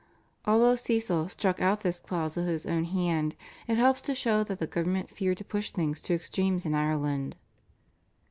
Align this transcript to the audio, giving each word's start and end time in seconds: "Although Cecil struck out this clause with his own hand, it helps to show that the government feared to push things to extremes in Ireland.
"Although 0.47 0.73
Cecil 0.77 1.29
struck 1.29 1.61
out 1.61 1.81
this 1.81 1.99
clause 1.99 2.35
with 2.35 2.47
his 2.47 2.65
own 2.65 2.85
hand, 2.85 3.35
it 3.67 3.77
helps 3.77 4.01
to 4.01 4.15
show 4.15 4.43
that 4.45 4.57
the 4.57 4.65
government 4.65 5.11
feared 5.11 5.37
to 5.37 5.45
push 5.45 5.69
things 5.69 6.01
to 6.01 6.15
extremes 6.15 6.65
in 6.65 6.73
Ireland. 6.73 7.35